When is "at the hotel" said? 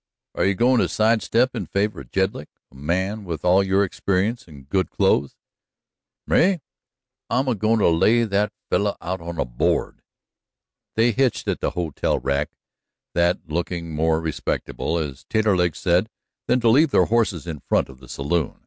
11.47-12.17